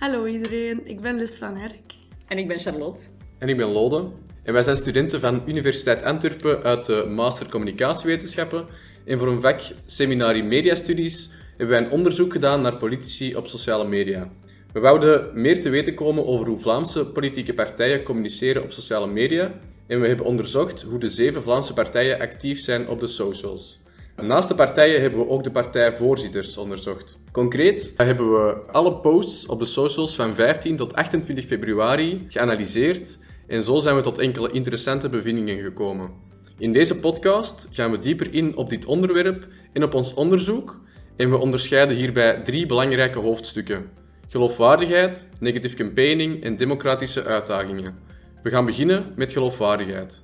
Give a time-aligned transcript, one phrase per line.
[0.00, 1.94] Hallo iedereen, ik ben Liz van Herk.
[2.26, 3.00] En ik ben Charlotte.
[3.38, 4.08] En ik ben Lode.
[4.42, 8.66] En wij zijn studenten van Universiteit Antwerpen uit de Master Communicatiewetenschappen.
[9.04, 13.88] En voor een vak Seminarie Mediastudies hebben wij een onderzoek gedaan naar politici op sociale
[13.88, 14.30] media.
[14.72, 19.52] We wouden meer te weten komen over hoe Vlaamse politieke partijen communiceren op sociale media.
[19.86, 23.80] En we hebben onderzocht hoe de zeven Vlaamse partijen actief zijn op de socials.
[24.22, 27.18] Naast de partijen hebben we ook de partijvoorzitters onderzocht.
[27.32, 33.62] Concreet hebben we alle posts op de socials van 15 tot 28 februari geanalyseerd en
[33.62, 36.10] zo zijn we tot enkele interessante bevindingen gekomen.
[36.58, 40.80] In deze podcast gaan we dieper in op dit onderwerp en op ons onderzoek
[41.16, 43.90] en we onderscheiden hierbij drie belangrijke hoofdstukken.
[44.28, 47.98] Geloofwaardigheid, negative campaigning en democratische uitdagingen.
[48.42, 50.22] We gaan beginnen met geloofwaardigheid.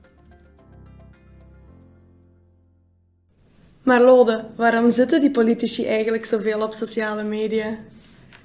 [3.87, 7.79] Maar Lode, waarom zitten die politici eigenlijk zoveel op sociale media?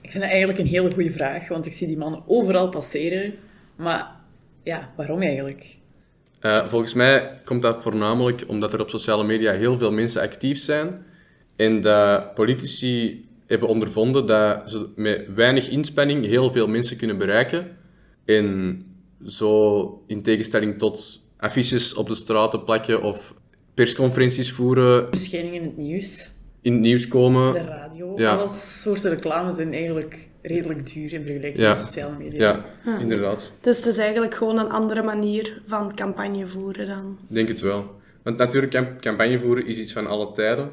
[0.01, 3.33] Ik vind dat eigenlijk een hele goede vraag, want ik zie die mannen overal passeren.
[3.75, 4.11] Maar
[4.63, 5.75] ja, waarom eigenlijk?
[6.41, 10.59] Uh, volgens mij komt dat voornamelijk omdat er op sociale media heel veel mensen actief
[10.59, 11.05] zijn
[11.55, 17.77] en dat politici hebben ondervonden dat ze met weinig inspanning heel veel mensen kunnen bereiken.
[18.25, 18.85] En
[19.25, 23.33] zo in tegenstelling tot affiches op de straten plakken of
[23.81, 25.07] persconferenties voeren.
[25.09, 26.31] Verschijningen in het nieuws.
[26.61, 27.53] In het nieuws komen.
[27.53, 28.13] De radio.
[28.17, 28.35] Ja.
[28.35, 32.65] Alle soorten reclames zijn eigenlijk redelijk duur in vergelijking met sociale media.
[32.85, 33.51] Ja, inderdaad.
[33.61, 37.17] Dus het is eigenlijk gewoon een andere manier van campagne voeren dan?
[37.29, 37.99] Ik denk het wel.
[38.23, 40.69] Want natuurlijk, campagne voeren is iets van alle tijden.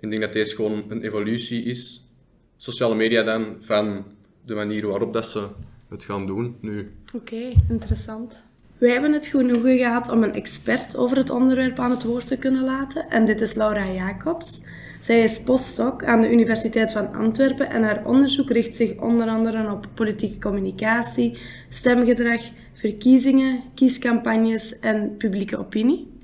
[0.00, 2.10] Ik denk dat deze gewoon een evolutie is.
[2.56, 4.04] Sociale media dan, van
[4.44, 5.46] de manier waarop dat ze
[5.88, 6.92] het gaan doen nu.
[7.14, 8.44] Oké, interessant.
[8.78, 12.36] Wij hebben het genoegen gehad om een expert over het onderwerp aan het woord te
[12.36, 13.08] kunnen laten.
[13.08, 14.60] En dit is Laura Jacobs.
[15.00, 19.70] Zij is postdoc aan de Universiteit van Antwerpen en haar onderzoek richt zich onder andere
[19.70, 21.38] op politieke communicatie,
[21.68, 22.40] stemgedrag,
[22.72, 26.15] verkiezingen, kiescampagnes en publieke opinie.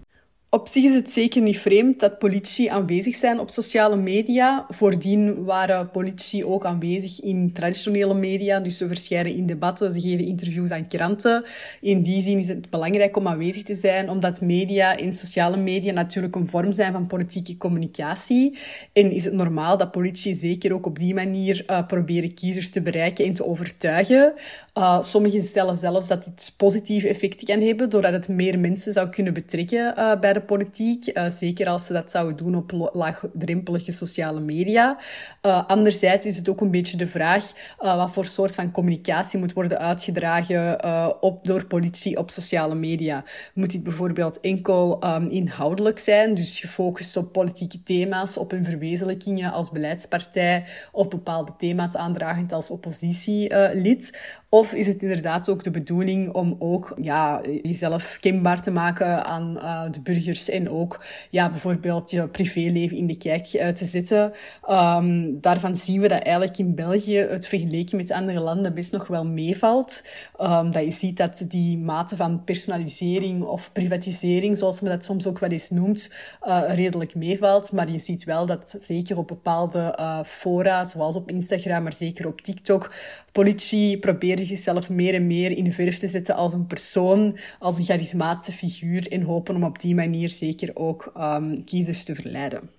[0.54, 4.66] Op zich is het zeker niet vreemd dat politici aanwezig zijn op sociale media.
[4.68, 10.24] Voordien waren politici ook aanwezig in traditionele media, dus ze verschijnen in debatten, ze geven
[10.24, 11.44] interviews aan kranten.
[11.80, 15.92] In die zin is het belangrijk om aanwezig te zijn, omdat media en sociale media
[15.92, 18.58] natuurlijk een vorm zijn van politieke communicatie.
[18.92, 22.82] En is het normaal dat politici zeker ook op die manier uh, proberen kiezers te
[22.82, 24.32] bereiken en te overtuigen.
[24.78, 29.08] Uh, sommigen stellen zelfs dat dit positieve effecten kan hebben, doordat het meer mensen zou
[29.08, 31.16] kunnen betrekken uh, bij de politiek.
[31.16, 34.98] Uh, zeker als ze dat zouden doen op laagdrempelige sociale media.
[35.42, 39.38] Uh, anderzijds is het ook een beetje de vraag uh, wat voor soort van communicatie
[39.38, 43.25] moet worden uitgedragen op, door politie op sociale media.
[43.54, 49.53] Moet dit bijvoorbeeld enkel um, inhoudelijk zijn, dus gefocust op politieke thema's, op hun verwezenlijkingen
[49.53, 54.41] als beleidspartij of bepaalde thema's aandragend als oppositielid?
[54.54, 59.54] Of is het inderdaad ook de bedoeling om ook ja, jezelf kenbaar te maken aan
[59.90, 64.32] de burgers en ook ja, bijvoorbeeld je privéleven in de kijk uh, te zetten.
[64.70, 69.06] Um, daarvan zien we dat eigenlijk in België het vergeleken met andere landen best nog
[69.06, 70.04] wel meevalt.
[70.41, 75.26] Um, dat je ziet dat die mate van personalisering of privatisering, zoals men dat soms
[75.26, 76.12] ook wel eens noemt,
[76.42, 77.72] uh, redelijk meevalt.
[77.72, 82.41] Maar je ziet wel dat zeker op bepaalde fora, zoals op Instagram, maar zeker op
[82.41, 82.94] TikTok,
[83.32, 87.78] politici proberen zichzelf meer en meer in de verf te zetten als een persoon, als
[87.78, 92.70] een charismatische figuur en hopen om op die manier zeker ook um, kiezers te verleiden.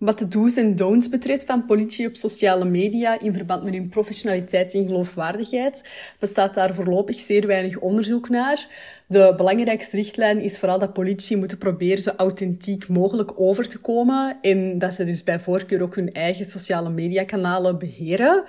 [0.00, 3.88] Wat de do's en don'ts betreft van politie op sociale media in verband met hun
[3.88, 5.88] professionaliteit en geloofwaardigheid,
[6.18, 8.66] bestaat daar voorlopig zeer weinig onderzoek naar.
[9.06, 14.38] De belangrijkste richtlijn is vooral dat politie moeten proberen zo authentiek mogelijk over te komen
[14.40, 18.44] en dat ze dus bij voorkeur ook hun eigen sociale mediakanalen beheren.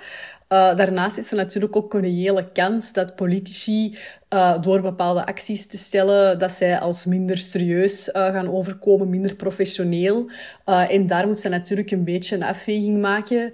[0.52, 3.96] Uh, daarnaast is er natuurlijk ook een reële kans dat politici
[4.34, 9.34] uh, door bepaalde acties te stellen, dat zij als minder serieus uh, gaan overkomen, minder
[9.34, 10.30] professioneel.
[10.64, 13.52] en daar moet ze natuurlijk een beetje een afweging maken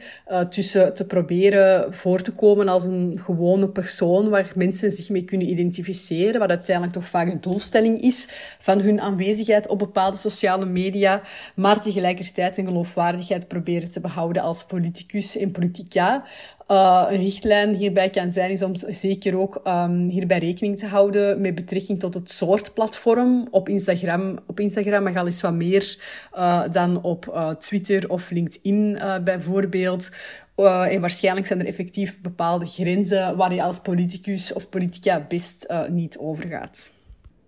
[0.51, 5.51] tussen te proberen voor te komen als een gewone persoon waar mensen zich mee kunnen
[5.51, 8.29] identificeren, wat uiteindelijk toch vaak de doelstelling is
[8.59, 11.23] van hun aanwezigheid op bepaalde sociale media,
[11.55, 16.25] maar tegelijkertijd een geloofwaardigheid proberen te behouden als politicus en politica.
[16.71, 21.41] Uh, een richtlijn hierbij kan zijn, is om zeker ook um, hierbij rekening te houden
[21.41, 23.49] met betrekking tot het soort platform.
[23.51, 25.97] Op Instagram, op Instagram mag al eens wat meer
[26.35, 30.11] uh, dan op uh, Twitter of LinkedIn bijvoorbeeld.
[30.55, 36.19] en waarschijnlijk zijn er effectief bepaalde grenzen waar je als politicus of politica best niet
[36.19, 36.91] over gaat.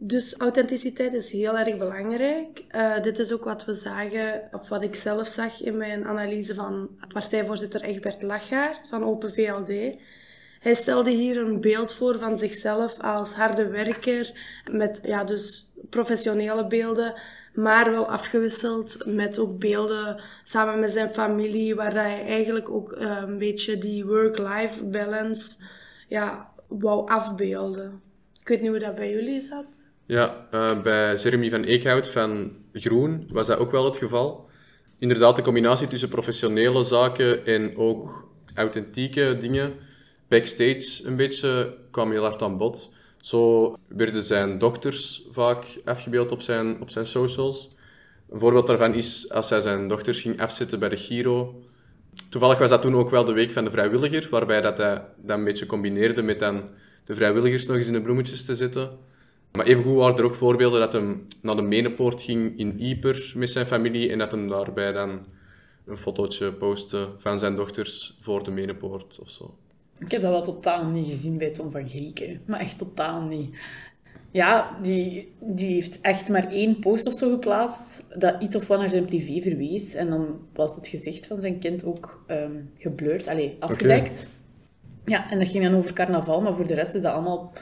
[0.03, 2.65] Dus authenticiteit is heel erg belangrijk.
[2.71, 6.55] Uh, dit is ook wat we zagen, of wat ik zelf zag in mijn analyse
[6.55, 9.99] van partijvoorzitter Egbert Lachaert van Open VLD.
[10.61, 14.33] Hij stelde hier een beeld voor van zichzelf als harde werker,
[14.71, 17.15] met ja, dus professionele beelden,
[17.55, 23.23] maar wel afgewisseld met ook beelden samen met zijn familie, waar hij eigenlijk ook uh,
[23.27, 25.57] een beetje die work-life balance
[26.09, 28.01] ja, wou afbeelden.
[28.41, 29.89] Ik weet niet hoe dat bij jullie zat.
[30.11, 34.49] Ja, uh, bij Jeremy van Eekhout van Groen was dat ook wel het geval.
[34.99, 39.73] Inderdaad, de combinatie tussen professionele zaken en ook authentieke dingen,
[40.29, 42.93] backstage een beetje, kwam heel hard aan bod.
[43.21, 47.75] Zo werden zijn dochters vaak afgebeeld op zijn, op zijn socials.
[48.31, 51.63] Een voorbeeld daarvan is als hij zijn dochters ging afzetten bij de Giro.
[52.29, 55.39] Toevallig was dat toen ook wel de week van de vrijwilliger, waarbij dat hij dat
[55.39, 56.69] een beetje combineerde met dan
[57.05, 59.09] de vrijwilligers nog eens in de bloemetjes te zetten.
[59.53, 63.51] Maar evengoed waren er ook voorbeelden dat hij naar de Menepoort ging in Ieper met
[63.51, 65.27] zijn familie en dat hij daarbij dan
[65.87, 69.55] een fotootje postte van zijn dochters voor de Menepoort of zo.
[69.99, 72.41] Ik heb dat wel totaal niet gezien bij Tom van Grieken.
[72.47, 73.57] Maar echt totaal niet.
[74.31, 78.79] Ja, die, die heeft echt maar één post of zo geplaatst dat iets of wat
[78.79, 79.95] naar zijn privé verwees.
[79.95, 84.27] En dan was het gezicht van zijn kind ook um, geblurred, allee, afgedekt.
[85.05, 87.53] Ja, en dat ging dan over carnaval, maar voor de rest is dat allemaal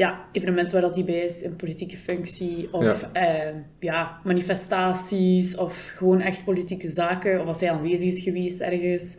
[0.00, 3.10] ja, evenementen waar dat hij bij is, in politieke functie, of ja.
[3.12, 4.20] Eh, ja.
[4.24, 9.16] manifestaties, of gewoon echt politieke zaken, of als hij aanwezig is geweest ergens.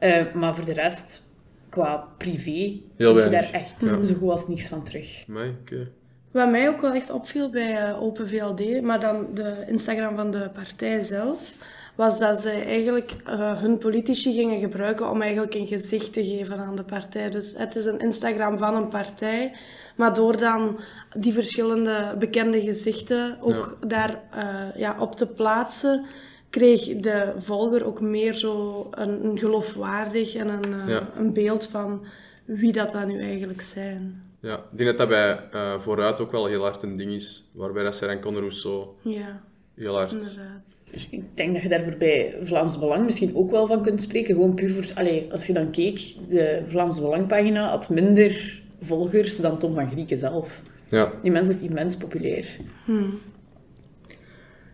[0.00, 1.22] Uh, maar voor de rest,
[1.68, 4.04] qua privé, Heel je daar echt ja.
[4.04, 5.24] zo goed als niks van terug.
[5.28, 5.88] Okay.
[6.30, 10.30] Wat mij ook wel echt opviel bij uh, Open VLD, maar dan de Instagram van
[10.30, 11.54] de partij zelf,
[11.94, 16.58] was dat ze eigenlijk uh, hun politici gingen gebruiken om eigenlijk een gezicht te geven
[16.58, 17.30] aan de partij.
[17.30, 19.52] Dus het is een Instagram van een partij,
[19.96, 20.78] maar door dan
[21.18, 23.86] die verschillende bekende gezichten ook ja.
[23.86, 26.04] daar uh, ja, op te plaatsen,
[26.50, 31.08] kreeg de volger ook meer zo een, een geloofwaardig en een, uh, ja.
[31.16, 32.04] een beeld van
[32.44, 34.24] wie dat dan nu eigenlijk zijn.
[34.40, 37.50] Ja, ik denk dat dat bij uh, Vooruit ook wel heel hard een ding is,
[37.52, 39.40] waarbij dat Seren Conor Rousseau ja.
[39.74, 40.12] heel hard...
[40.12, 40.80] Inderdaad.
[40.90, 44.34] Dus ik denk dat je daarvoor bij Vlaams Belang misschien ook wel van kunt spreken.
[44.34, 44.84] Gewoon puur voor...
[44.94, 50.18] Allez, als je dan keek, de Vlaams Belang-pagina had minder volgers dan Tom van Grieken
[50.18, 50.62] zelf.
[50.86, 51.12] Ja.
[51.22, 52.56] Die mens is immens populair.
[52.84, 53.18] Hmm.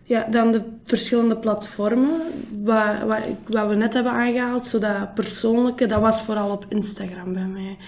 [0.05, 2.21] Ja, dan de verschillende platformen,
[2.63, 7.33] wat, wat, wat, we net hebben aangehaald, zo dat persoonlijke, dat was vooral op Instagram
[7.33, 7.79] bij mij.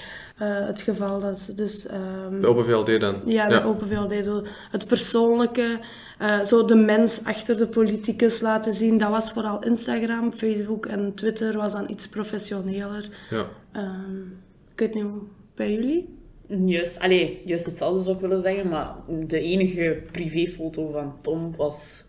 [0.43, 1.87] Uh, het geval dat ze dus...
[2.31, 3.22] Um, bij Open VLD dan?
[3.26, 3.64] Ja, bij ja.
[3.64, 4.25] Open VLD.
[4.25, 5.81] Zo het persoonlijke,
[6.20, 10.32] uh, zo de mens achter de politicus laten zien, dat was vooral Instagram.
[10.32, 13.08] Facebook en Twitter was dan iets professioneler.
[13.31, 13.46] Ja.
[13.76, 14.38] Um,
[14.72, 15.22] ik weet niet hoe
[15.54, 16.18] bij jullie?
[16.46, 18.94] Juist, allee, juist hetzelfde zou ik willen zeggen, maar
[19.26, 22.04] de enige privéfoto van Tom was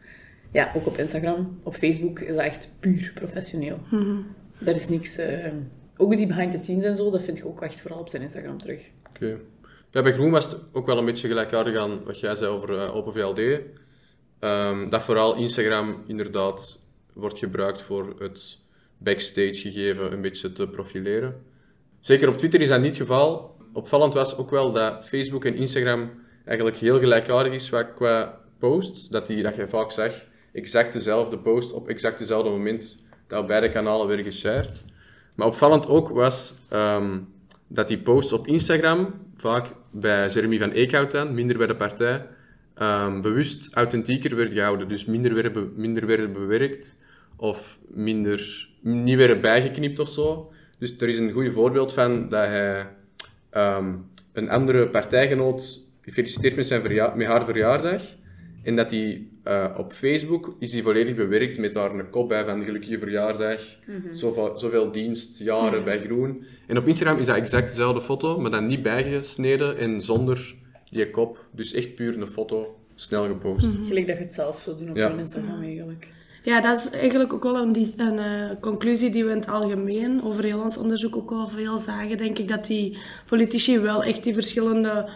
[0.52, 1.60] ja, ook op Instagram.
[1.64, 3.80] Op Facebook is dat echt puur professioneel.
[3.90, 4.26] Mm -hmm.
[4.60, 5.20] Daar is niks...
[5.20, 5.48] Uh,
[5.98, 8.22] ook die behind the scenes en zo, dat vind je ook echt vooral op zijn
[8.22, 8.92] Instagram terug.
[9.10, 9.26] Oké.
[9.26, 9.42] Okay.
[9.92, 12.70] Ja, bij Groen was het ook wel een beetje gelijkaardig aan wat jij zei over
[12.70, 13.62] uh, Open VLD.
[14.40, 16.80] Um, dat vooral Instagram inderdaad
[17.14, 18.60] wordt gebruikt voor het
[18.98, 21.44] backstage gegeven een beetje te profileren.
[22.06, 23.56] Zeker op Twitter is dat niet het geval.
[23.74, 26.12] Opvallend was ook wel dat Facebook en Instagram
[26.46, 29.10] eigenlijk heel gelijkaardig is qua posts.
[29.10, 30.14] Dat, die, dat je vaak zag,
[30.54, 32.96] exact dezelfde post op exact dezelfde moment
[33.28, 34.86] dat beide kanalen werden geshared.
[35.36, 37.28] Maar opvallend ook was um,
[37.68, 42.28] dat die posts op Instagram, vaak bij Jeremy van Eekhout dan, minder bij de partij,
[42.82, 44.88] um, bewust authentieker werd gehouden.
[44.88, 46.98] Dus minder werden, minder werden bewerkt
[47.36, 50.50] of minder, niet werden bijgeknipt of zo.
[50.78, 52.88] Dus er is een goed voorbeeld van dat hij
[53.52, 58.02] um, een andere partijgenoot gefeliciteerd met, zijn verja met haar verjaardag.
[58.64, 62.46] En dat die uh, op Facebook is die volledig bewerkt met daar een kop bij
[62.46, 64.16] van gelukkige verjaardag, mm -hmm.
[64.16, 65.84] zoveel, zoveel dienst, jaren mm -hmm.
[65.84, 66.46] bij Groen.
[66.68, 70.56] En op Instagram is dat exact dezelfde foto, maar dan niet bijgesneden en zonder
[70.92, 71.46] die kop.
[71.52, 73.68] Dus echt puur een foto, snel gepost.
[73.68, 73.86] Mm -hmm.
[73.86, 75.10] Gelijk dat je het zelf zou doen op ja.
[75.10, 76.14] Instagram eigenlijk.
[76.46, 80.24] Ja, dat is eigenlijk ook wel een, een uh, conclusie die we in het algemeen
[80.24, 82.18] over heel ons onderzoek ook wel veel zagen.
[82.18, 85.10] Denk ik dat die politici wel echt die verschillende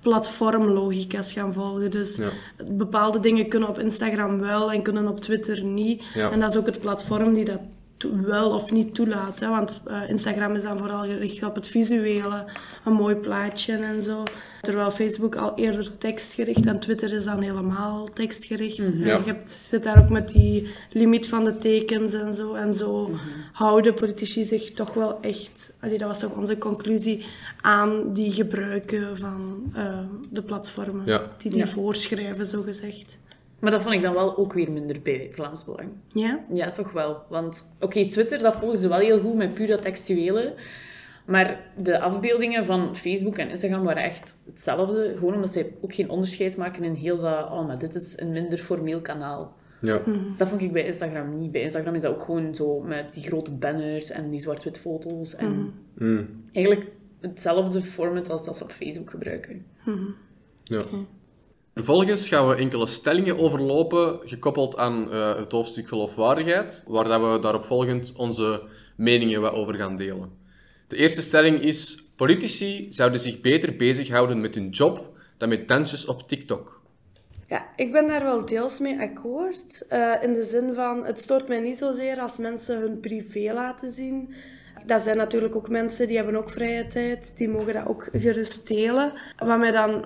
[0.00, 1.90] platformlogica's gaan volgen.
[1.90, 2.28] Dus ja.
[2.66, 6.02] bepaalde dingen kunnen op Instagram wel en kunnen op Twitter niet.
[6.14, 6.30] Ja.
[6.30, 7.60] En dat is ook het platform die dat
[8.02, 9.40] wel of niet toelaat.
[9.40, 9.48] Hè?
[9.48, 12.44] Want uh, Instagram is dan vooral gericht op het visuele,
[12.84, 14.22] een mooi plaatje en zo.
[14.60, 18.78] Terwijl Facebook al eerder tekstgericht en Twitter is dan helemaal tekstgericht.
[18.78, 18.90] Mhm.
[18.90, 19.06] Mm -hmm.
[19.06, 19.16] ja.
[19.16, 22.54] Je hebt, zit daar ook met die limiet van de tekens en zo.
[22.54, 23.20] En zo mm -hmm.
[23.52, 27.24] houden politici zich toch wel echt, allee, dat was toch onze conclusie,
[27.60, 29.98] aan die gebruiken van uh,
[30.30, 31.02] de platformen.
[31.06, 31.22] Ja.
[31.38, 33.18] Die die voorschrijven, zo gezegd.
[33.62, 35.88] Maar dat vond ik dan wel ook weer minder bij Vlaams Belang.
[36.08, 36.44] Ja?
[36.52, 37.22] Ja, toch wel.
[37.28, 40.54] Want, oké, okay, Twitter, dat volgen ze wel heel goed met puur dat textuele.
[41.26, 45.12] Maar de afbeeldingen van Facebook en Instagram waren echt hetzelfde.
[45.18, 47.50] Gewoon omdat zij ook geen onderscheid maken in heel dat...
[47.50, 49.56] Oh, maar dit is een minder formeel kanaal.
[49.80, 50.00] Ja.
[50.36, 51.52] Dat vond ik bij Instagram niet.
[51.52, 55.34] Bij Instagram is dat ook gewoon zo met die grote banners en die zwart-wit foto's.
[55.34, 56.44] En Mm.
[56.52, 56.90] eigenlijk
[57.20, 59.66] hetzelfde format als dat ze op Facebook gebruiken.
[60.64, 60.84] Ja.
[61.74, 67.38] Vervolgens gaan we enkele stellingen overlopen, gekoppeld aan eh, het hoofdstuk geloofwaardigheid, waar dat we
[67.38, 68.62] daarop volgend onze
[68.96, 70.30] meningen wat over gaan delen.
[70.86, 76.06] De eerste stelling is: politici zouden zich beter bezighouden met hun job dan met dansjes
[76.06, 76.80] op TikTok.
[77.46, 79.86] Ja, ik ben daar wel deels mee akkoord.
[79.88, 83.92] Eh, in de zin van, het stoort mij niet zozeer als mensen hun privé laten
[83.92, 84.34] zien.
[84.86, 87.36] Dat zijn natuurlijk ook mensen die hebben ook vrije tijd.
[87.36, 89.12] Die mogen dat ook gerust delen.
[89.36, 90.04] Wat mij dan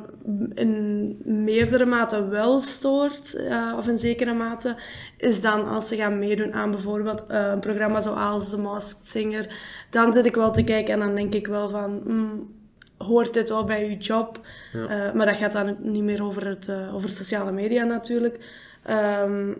[0.54, 4.76] in meerdere mate wel stoort, eh, of in zekere mate,
[5.16, 9.54] is dan als ze gaan meedoen aan bijvoorbeeld eh, een programma zoals The Masked Singer.
[9.90, 12.00] Dan zit ik wel te kijken en dan denk ik wel van...
[12.04, 12.54] hmm,
[12.98, 14.40] hoort dit wel bij je job.
[14.72, 18.38] Eh, maar dat gaat dan niet meer over, het, over sociale media natuurlijk.
[18.82, 19.54] Ehm,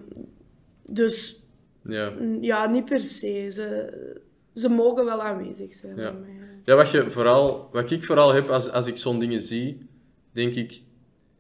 [0.87, 1.45] dus
[1.83, 2.13] Ja.
[2.41, 3.51] ja, niet per se.
[3.53, 3.93] Ze,
[4.57, 6.11] ze mogen wel aanwezig zijn Ja.
[6.11, 6.31] mij.
[6.65, 9.87] Ja, wat, je vooral, wat ik vooral heb als, als ik zo'n dingen zie,
[10.33, 10.81] denk ik,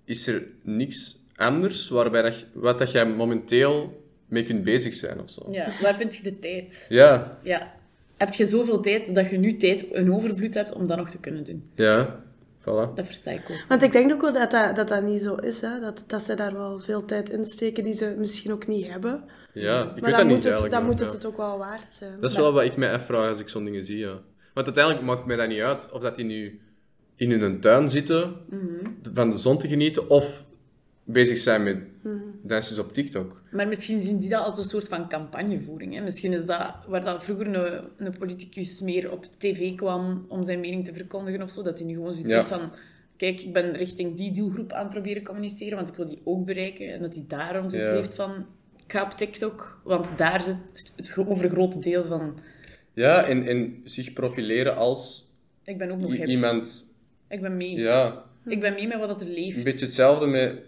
[0.04, 5.20] is er niks anders waarbij dat, je- wat dat jij momenteel mee kunt bezig zijn
[5.22, 5.46] of zo.
[5.50, 6.86] Ja, waar vind je de tijd?
[6.88, 7.74] Ja, Ja.
[8.16, 11.18] Heb je zoveel tijd dat je nu tijd een overvloed hebt om dat nog te
[11.18, 11.70] kunnen doen?
[11.74, 12.22] ja,
[12.60, 12.94] voilà.
[12.94, 13.64] Dat versta ik ook.
[13.68, 15.60] Want ik denk ook wel dat dat, dat, dat niet zo is.
[15.60, 15.80] Hè?
[15.80, 19.24] Dat, dat ze daar wel veel tijd in steken die ze misschien ook niet hebben.
[19.62, 20.74] Ja, ik maar weet dan, dat niet moet, het, eigenlijk.
[20.74, 21.04] dan moet ja.
[21.04, 22.20] het het ook wel waard zijn.
[22.20, 24.20] Dat is wel wat ik mij afvraag als ik zo'n dingen zie, ja.
[24.54, 26.60] Want uiteindelijk maakt mij dat niet uit of dat die nu
[27.16, 28.34] in hun tuin zitten,
[29.12, 30.46] van de zon te genieten, of
[31.04, 31.78] bezig zijn met
[32.42, 33.40] dansjes op TikTok.
[33.50, 35.94] Maar misschien zien die dat als een soort van campagnevoering.
[35.94, 36.02] Hè?
[36.02, 40.60] Misschien is dat waar dat vroeger een, een politicus meer op tv kwam om zijn
[40.60, 42.36] mening te verkondigen of zo, dat hij nu gewoon zoiets Ja.
[42.36, 42.72] heeft van
[43.16, 46.44] kijk, ik ben richting die doelgroep aan het proberen communiceren, want ik wil die ook
[46.44, 46.92] bereiken.
[46.92, 47.94] En dat hij daarom zoiets Ja.
[47.94, 48.46] heeft van
[48.86, 52.38] ik ga op TikTok, want daar zit het gro- overgrote deel van
[52.92, 55.30] Ja, en, en zich profileren als
[55.64, 56.88] ik ben ook nog iemand...
[57.28, 57.74] Ik ben mee.
[57.74, 59.56] Ja, Ik ben mee met wat er leeft.
[59.56, 60.58] een beetje hetzelfde met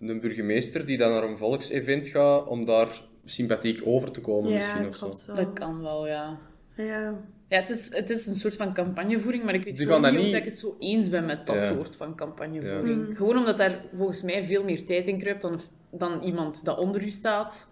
[0.00, 4.86] een burgemeester die dan naar een volksevent gaat om daar sympathiek over te komen misschien
[4.88, 5.14] of zo.
[5.26, 5.36] wel.
[5.36, 6.38] Dat kan wel, ja.
[6.76, 7.14] Ja.
[7.48, 10.34] Ja, het is, het is een soort van campagnevoering, maar ik weet niet of niet-
[10.34, 11.66] ik het zo eens ben met dat Ja.
[11.66, 13.16] soort van campagnevoering.
[13.16, 17.02] Gewoon omdat daar volgens mij veel meer tijd in kruipt dan, dan iemand dat onder
[17.02, 17.68] u staat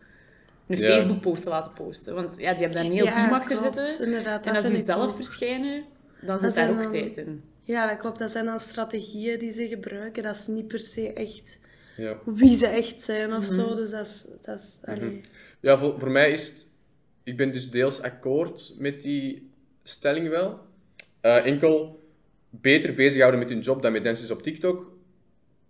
[0.66, 0.84] een Ja.
[0.84, 2.14] Facebook-post te laten posten.
[2.14, 3.76] Want ja, die hebben daar een heel Ja, team achter klopt.
[3.76, 4.04] zitten.
[4.06, 5.14] Inderdaad, en dat als die zelf ook.
[5.14, 5.84] verschijnen,
[6.20, 7.42] dan zit daar ook dan- tijd in.
[7.60, 8.18] ja, dat klopt.
[8.18, 10.22] Dat zijn dan strategieën die ze gebruiken.
[10.22, 11.58] Dat is niet per se echt
[11.96, 12.16] Ja.
[12.24, 13.74] wie ze echt zijn of zo.
[13.74, 14.26] Dus dat is...
[14.40, 15.20] Dat is allee.
[15.60, 16.66] Ja, voor, voor mij is het...
[17.22, 19.50] Ik ben dus deels akkoord met die
[19.82, 20.58] stelling wel.
[21.20, 22.02] Eh, enkel
[22.50, 24.92] beter bezighouden met hun job dan met dansjes op TikTok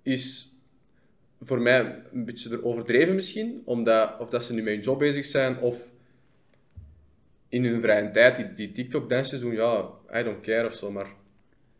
[0.02, 0.53] is
[1.40, 3.62] voor mij een beetje er overdreven misschien.
[3.64, 5.92] Omdat, of dat ze nu met hun job bezig zijn of
[7.48, 9.52] in hun vrije tijd die, die TikTok-dansjes doen.
[9.52, 10.90] Ja, I don't care of zo.
[10.90, 11.06] Maar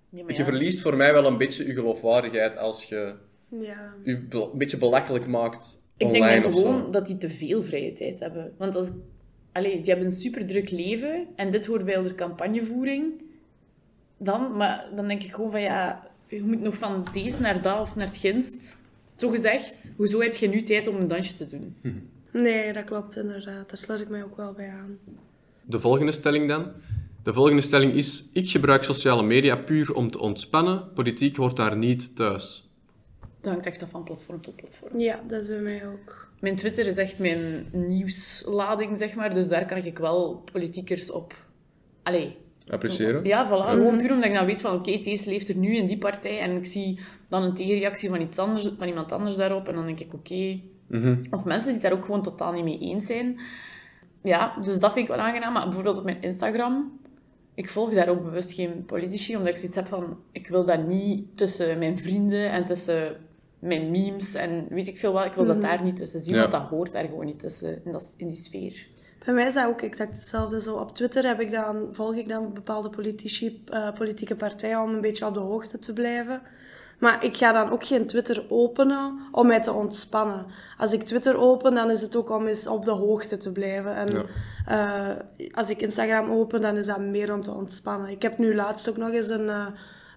[0.08, 3.14] Ja, maar je verliest voor mij wel een beetje je geloofwaardigheid als je
[3.48, 3.94] Ja.
[4.02, 6.58] je be- een beetje belachelijk maakt Ik denk online of zo.
[6.60, 8.54] gewoon dat die te veel vrije tijd hebben.
[8.58, 8.88] Want als,
[9.52, 13.12] allee, die hebben een superdruk leven en dit hoort bij de campagnevoering.
[14.18, 17.80] Dan, maar dan denk ik gewoon van ja, je moet nog van deze naar dat
[17.80, 18.78] of naar het ginst.
[19.16, 21.76] Zo gezegd, hoezo heb je nu tijd om een dansje te doen?
[22.32, 23.68] Nee, dat klopt inderdaad.
[23.68, 24.98] Daar sluit ik mij ook wel bij aan.
[25.62, 26.72] De volgende stelling dan.
[27.22, 30.92] De volgende stelling is: Ik gebruik sociale media puur om te ontspannen.
[30.94, 32.68] Politiek hoort daar niet thuis.
[33.40, 34.98] Dat hangt echt af van platform tot platform.
[34.98, 36.28] Ja, dat is bij mij ook.
[36.40, 39.34] Mijn Twitter is echt mijn nieuwslading, zeg maar.
[39.34, 41.34] Dus daar kan ik wel politiekers op...
[42.02, 42.36] Allee,
[42.68, 43.24] Appreciëren?
[43.24, 43.68] Ja, voilà.
[43.70, 46.40] Gewoon puur omdat ik dan weet van, oké, deze leeft er nu in die partij.
[46.40, 49.68] En ik zie dan een tegenreactie van, iets anders, van iemand anders daarop.
[49.68, 50.60] En dan denk ik, oké.
[51.30, 53.40] Of mensen die het daar ook gewoon totaal niet mee eens zijn.
[54.22, 55.52] Ja, dus dat vind ik wel aangenaam.
[55.52, 57.02] Maar bijvoorbeeld op mijn Instagram...
[57.56, 60.16] Ik volg daar ook bewust geen politici, omdat ik zoiets heb van...
[60.32, 63.16] Ik wil dat niet tussen mijn vrienden en tussen
[63.58, 65.24] mijn memes en weet ik veel wat.
[65.24, 66.40] Ik wil dat daar niet tussen zien, Ja.
[66.40, 68.86] want dat hoort daar gewoon niet tussen, in, dat, in die sfeer.
[69.24, 70.60] Bij mij is dat ook exact hetzelfde.
[70.60, 74.94] Zo op Twitter heb ik dan, volg ik dan bepaalde politici, eh, politieke partijen om
[74.94, 76.42] een beetje op de hoogte te blijven.
[76.98, 80.46] Maar ik ga dan ook geen Twitter openen om mij te ontspannen.
[80.76, 83.94] Als ik Twitter open, dan is het ook om eens op de hoogte te blijven.
[83.94, 84.26] En
[84.66, 85.10] eh,
[85.52, 88.10] als ik Instagram open, dan is dat meer om te ontspannen.
[88.10, 89.66] Ik heb nu laatst ook nog eens een, eh,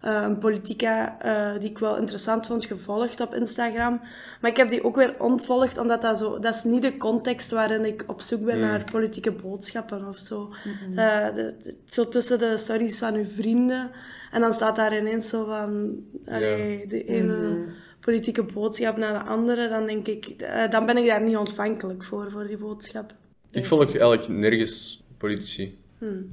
[0.07, 3.99] eh, een politica eh, die ik wel interessant vond gevolgd op Instagram.
[4.41, 6.39] Maar ik heb die ook weer ontvolgd, omdat dat zo...
[6.39, 10.49] Dat is niet de context waarin ik op zoek ben naar politieke boodschappen of zo.
[10.95, 13.91] Eh, de- de- zo tussen de stories van uw vrienden.
[14.31, 15.95] En dan staat daar ineens zo van...
[16.27, 17.65] allee, de ene
[17.99, 19.69] politieke boodschap naar de andere.
[19.69, 20.25] Dan denk ik...
[20.25, 23.13] eh, dan ben ik daar niet ontvankelijk voor, voor die boodschap.
[23.51, 25.77] Ik volg eigenlijk nergens politici.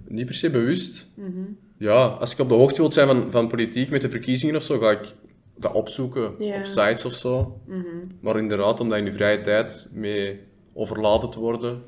[0.09, 1.07] Niet per se bewust.
[1.77, 4.63] Ja, als ik op de hoogte wil zijn van, van politiek met de verkiezingen of
[4.63, 5.15] zo, ga ik
[5.57, 6.59] dat opzoeken Ja.
[6.59, 7.61] op sites of zo.
[8.21, 10.41] Maar inderdaad, om daar in de vrije tijd mee
[10.73, 11.83] overladen te worden,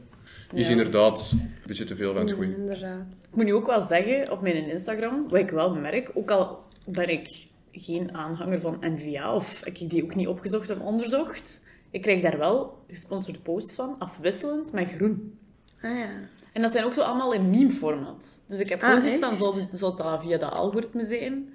[0.55, 0.71] is Ja.
[0.71, 2.55] inderdaad een beetje te veel van het goede.
[2.57, 3.21] Inderdaad.
[3.31, 6.59] Ik moet nu ook wel zeggen, op mijn Instagram, wat ik wel merk, ook al
[6.87, 11.65] ben ik geen aanhanger van NVA of heb ik die ook niet opgezocht of onderzocht,
[11.91, 15.39] ik krijg daar wel gesponsorde posts van, afwisselend met groen.
[15.83, 16.09] Ah ja.
[16.57, 18.41] En dat zijn ook zo allemaal in meme-format.
[18.47, 21.49] Dus ik heb Ah, gewoon zoiets van, zal, zal dat via dat algoritme zijn?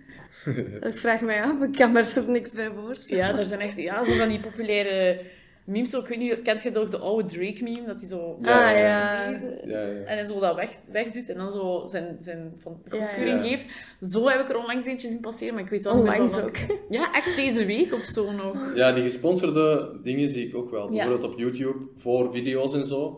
[0.90, 3.28] Ik vraag mij af, ik kan me er niks bij voorstellen.
[3.28, 5.22] Ja, er zijn echt ja, zo van die populaire
[5.66, 5.90] memes.
[5.90, 7.86] Zo, ik weet niet, kent je toch de oude Drake-meme?
[7.86, 8.38] Dat hij zo...
[8.42, 8.80] Ja, ah ja.
[8.80, 9.32] ja.
[9.32, 9.88] Deze- Ja, ja.
[10.06, 13.50] En hij zo dat weg, wegdoet en dan zo zijn, zijn van goedkeuring Ja.
[13.50, 13.68] geeft.
[14.00, 16.56] Zo heb ik er onlangs eentje zien passeren, maar ik weet wel Onlangs ook.
[16.90, 18.72] Ja, echt deze week of zo nog.
[18.76, 20.84] Ja, die gesponsorde dingen zie ik ook wel.
[20.84, 20.90] Ja.
[20.90, 23.18] Bijvoorbeeld op YouTube, voor video's en zo.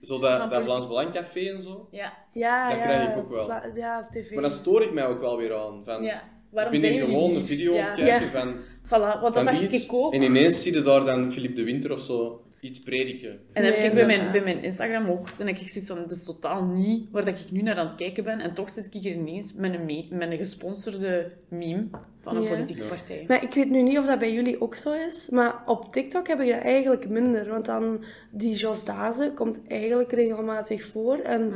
[0.00, 0.62] Zo dat, dat.
[0.64, 1.88] Vlaams Belang Café en zo.
[1.90, 2.84] Ja, Ja, Dat ja.
[2.84, 3.44] krijg ik ook wel.
[3.44, 4.30] Vla- Ja, op tv.
[4.32, 5.82] Maar dan stoor ik mij ook wel weer aan.
[5.84, 6.22] Van, ja.
[6.50, 7.80] Waarom ik ben jullie gewoon een video ja.
[7.82, 8.32] aan het kijken Ja.
[8.32, 9.84] van, Voilà, want dat van dacht iets.
[9.84, 10.12] ik ook.
[10.14, 13.40] En ineens zie je daar dan Philippe de Winter of zo iets prediken.
[13.52, 15.38] En dat heb ik bij mijn, bij mijn Instagram ook.
[15.38, 17.86] Dan heb ik zoiets van, dat is totaal niet waar dat ik nu naar aan
[17.86, 18.40] het kijken ben.
[18.40, 21.86] En toch zit ik hier ineens met een, me- met een gesponsorde meme
[22.20, 22.48] van een Ja.
[22.48, 22.88] politieke Ja.
[22.88, 23.24] partij.
[23.28, 26.28] Maar ik weet nu niet of dat bij jullie ook zo is, maar op TikTok
[26.28, 27.48] heb ik dat eigenlijk minder.
[27.48, 31.18] Want dan, die Jos Dazen komt eigenlijk regelmatig voor.
[31.18, 31.52] En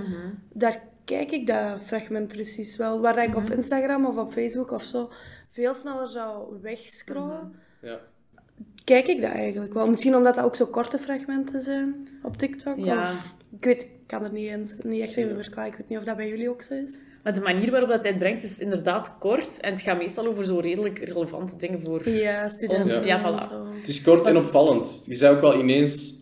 [0.52, 3.00] daar kijk ik dat fragment precies wel.
[3.00, 5.10] Waar dat ik op Instagram of op Facebook of zo
[5.50, 7.98] veel sneller zou wegscrollen, Ja.
[8.84, 9.86] Kijk ik dat eigenlijk wel.
[9.88, 12.78] Misschien omdat dat ook zo korte fragmenten zijn op TikTok.
[12.78, 13.02] Ja.
[13.02, 15.70] Of, ik weet, ik kan er niet, eens, niet echt in verklaren.
[15.70, 17.06] Ik weet niet of dat bij jullie ook zo is.
[17.22, 19.60] Maar de manier waarop dat hij het brengt is inderdaad kort.
[19.60, 22.08] En het gaat meestal over zo redelijk relevante dingen voor...
[22.08, 23.48] Ja, studenten Ja, voilà.
[23.50, 23.66] zo.
[23.80, 25.02] Het is kort en opvallend.
[25.06, 26.14] Je zei ook wel ineens...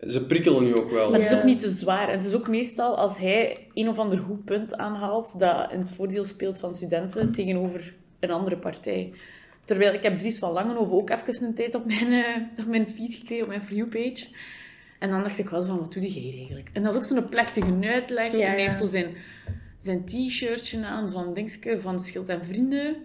[0.00, 1.10] Ze prikkelen nu ook wel.
[1.10, 2.08] Maar het is ook niet te zwaar.
[2.08, 5.78] En het is ook meestal als hij een of ander goed punt aanhaalt dat in
[5.78, 9.12] het voordeel speelt van studenten tegenover een andere partij.
[9.66, 12.88] Terwijl ik heb Dries van Langenhoven ook even een tijd op mijn, eh, op mijn
[12.88, 14.26] feed gekregen, op mijn For You-page.
[14.98, 16.70] En dan dacht ik wel van, wat doe hier eigenlijk?
[16.72, 18.32] En dat is ook zo'n plechtige uitleg.
[18.32, 18.64] Ja, en hij ja.
[18.64, 19.14] heeft zo zijn,
[19.78, 22.96] zijn t-shirtje aan van Dingske, van Schild en Vrienden.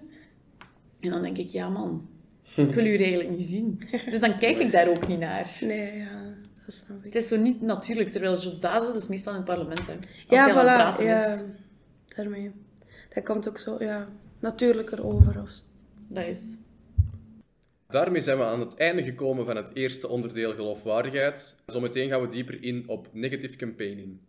[0.99, 2.07] En dan denk ik, ja man,
[2.55, 3.81] ik wil u eigenlijk niet zien.
[4.05, 5.57] Dus dan kijk ik daar ook niet naar.
[5.61, 6.33] Nee, ja,
[6.65, 7.03] dat snap ik.
[7.03, 9.87] Het is zo niet natuurlijk, terwijl Jos Dazen, is meestal in het parlement.
[9.87, 9.93] Hè.
[9.93, 10.53] Als Ja, voilà.
[10.53, 11.43] praten Ja, is.
[12.15, 12.51] daarmee.
[13.13, 14.07] Dat komt ook zo, ja,
[14.39, 15.41] natuurlijker over.
[15.41, 15.51] Of.
[16.13, 16.57] Dat.
[17.87, 21.55] Daarmee zijn we aan het einde gekomen van het eerste onderdeel geloofwaardigheid.
[21.65, 24.19] Zometeen gaan we dieper in op negative campaigning.